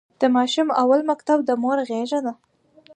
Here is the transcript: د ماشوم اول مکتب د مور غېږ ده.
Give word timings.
د 0.21 0.23
ماشوم 0.35 0.67
اول 0.81 1.01
مکتب 1.11 1.37
د 1.45 1.49
مور 1.61 1.77
غېږ 1.89 2.11
ده. 2.25 2.33